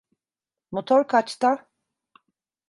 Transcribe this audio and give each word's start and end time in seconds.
Motor 0.71 1.05
kaçta? 1.11 1.53